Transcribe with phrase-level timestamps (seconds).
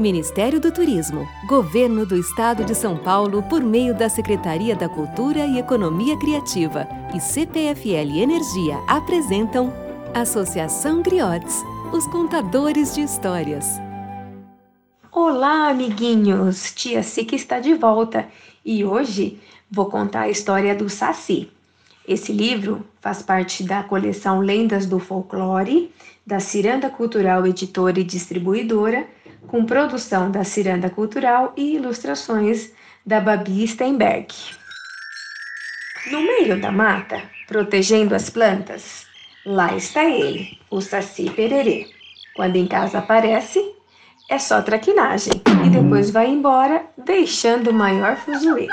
[0.00, 5.44] Ministério do Turismo, Governo do Estado de São Paulo, por meio da Secretaria da Cultura
[5.44, 9.70] e Economia Criativa e CPFL Energia apresentam
[10.14, 11.54] Associação Griotes,
[11.92, 13.66] os contadores de histórias.
[15.12, 16.72] Olá, amiguinhos!
[16.74, 18.26] Tia Sica está de volta
[18.64, 19.38] e hoje
[19.70, 21.50] vou contar a história do Saci.
[22.08, 25.92] Esse livro faz parte da coleção Lendas do Folclore,
[26.26, 29.06] da Ciranda Cultural Editora e Distribuidora
[29.50, 32.72] com produção da Ciranda Cultural e ilustrações
[33.04, 34.32] da Babi Steinberg.
[36.12, 39.06] No meio da mata, protegendo as plantas,
[39.44, 41.88] lá está ele, o Saci Pererê.
[42.36, 43.60] Quando em casa aparece,
[44.28, 48.68] é só traquinagem e depois vai embora, deixando o maior fuzuê.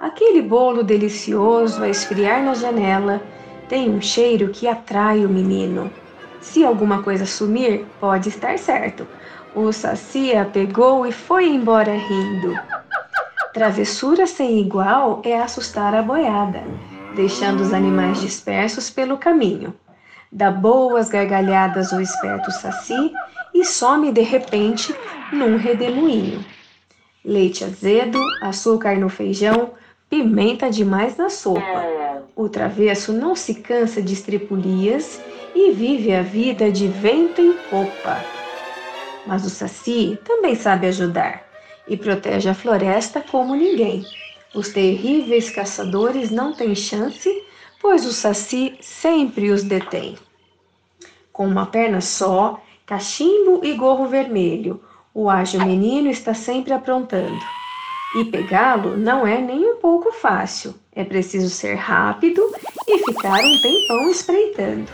[0.00, 3.20] Aquele bolo delicioso a esfriar na janela
[3.68, 5.90] tem um cheiro que atrai o menino.
[6.40, 9.06] Se alguma coisa sumir, pode estar certo.
[9.54, 12.54] O Saci a pegou e foi embora rindo.
[13.52, 16.62] Travessura sem igual é assustar a boiada,
[17.16, 19.74] deixando os animais dispersos pelo caminho.
[20.30, 23.12] Dá boas gargalhadas o esperto Saci
[23.54, 24.94] e some de repente
[25.32, 26.44] num redemoinho.
[27.24, 29.70] Leite azedo, açúcar no feijão,
[30.08, 31.97] pimenta demais na sopa.
[32.38, 35.20] O travesso não se cansa de estripulias
[35.56, 38.24] e vive a vida de vento em popa.
[39.26, 41.44] Mas o Saci também sabe ajudar
[41.88, 44.06] e protege a floresta como ninguém.
[44.54, 47.28] Os terríveis caçadores não têm chance,
[47.80, 50.16] pois o Saci sempre os detém.
[51.32, 54.80] Com uma perna só, cachimbo e gorro vermelho,
[55.12, 57.57] o ágil menino está sempre aprontando.
[58.16, 60.74] E pegá-lo não é nem um pouco fácil.
[60.92, 62.42] É preciso ser rápido
[62.86, 64.90] e ficar um tempão espreitando.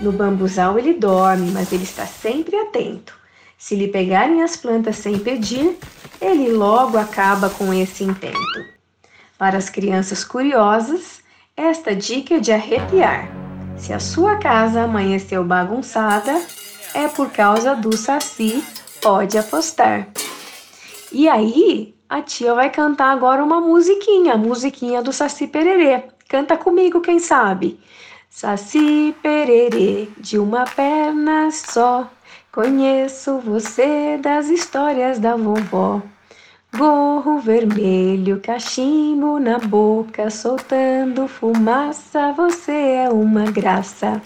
[0.00, 3.16] No bambuzal ele dorme, mas ele está sempre atento.
[3.56, 5.76] Se lhe pegarem as plantas sem pedir,
[6.20, 8.78] ele logo acaba com esse intento.
[9.36, 11.20] Para as crianças curiosas,
[11.56, 13.28] esta dica é de arrepiar.
[13.76, 16.40] Se a sua casa amanheceu bagunçada,
[16.94, 18.62] é por causa do saci,
[19.00, 20.08] pode apostar.
[21.10, 26.04] E aí, a tia vai cantar agora uma musiquinha, a musiquinha do Saci Pererê.
[26.28, 27.78] Canta comigo, quem sabe?
[28.28, 32.08] Saci Pererê, de uma perna só,
[32.50, 36.02] Conheço você das histórias da vovó.
[36.76, 44.20] Gorro vermelho, cachimbo na boca, soltando fumaça, você é uma graça.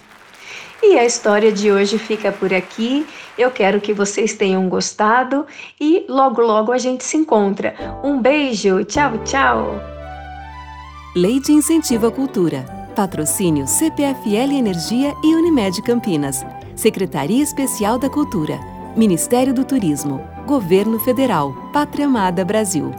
[0.83, 3.07] E a história de hoje fica por aqui.
[3.39, 5.47] Eu quero que vocês tenham gostado
[5.81, 7.75] e logo logo a gente se encontra.
[8.03, 9.81] Um beijo, tchau, tchau.
[11.15, 12.65] Lei de Incentivo à Cultura.
[12.97, 16.45] Patrocínio CPFL Energia e Unimed Campinas.
[16.75, 18.59] Secretaria Especial da Cultura,
[18.97, 22.91] Ministério do Turismo, Governo Federal, Pátria Amada Brasil.